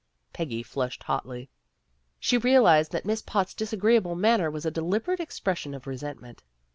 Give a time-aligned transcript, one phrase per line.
[0.33, 1.51] ''Peggy flushed hotly.
[2.19, 6.41] She realized that Miss Potts' disagreeable manner was a deliberate expression of resentment.